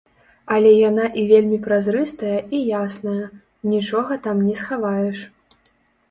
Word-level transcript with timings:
Але 0.53 0.69
яна 0.75 1.03
і 1.23 1.25
вельмі 1.31 1.57
празрыстая 1.65 2.39
і 2.59 2.61
ясная, 2.69 3.27
нічога 3.73 4.17
там 4.25 4.41
не 4.47 4.55
схаваеш. 4.63 5.19